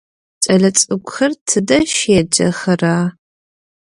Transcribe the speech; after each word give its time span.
Кӏэлэцӏыкӏухэр 0.43 1.31
тыдэ 1.47 1.77
щеджэхэра? 1.93 2.97